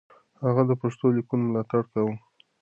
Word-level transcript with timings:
هغه 0.43 0.61
د 0.69 0.71
پښتو 0.81 1.05
ليکنو 1.17 1.43
ملاتړ 1.49 1.81
کاوه. 1.91 2.15